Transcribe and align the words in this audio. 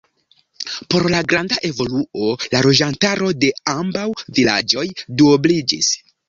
Pro 0.93 1.09
la 1.15 1.19
granda 1.33 1.59
evoluo 1.69 2.29
la 2.55 2.61
loĝantaro 2.67 3.29
de 3.45 3.51
ambaŭ 3.75 4.07
vilaĝoj 4.39 4.87
duobliĝis. 5.21 5.93